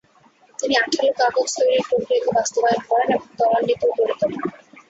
[0.59, 4.41] তিনি আঠালো কাগজ তৈরির প্রক্রিয়াকে বাস্তবায়ন করেন এবং তরান্বিতও করে তোলেন।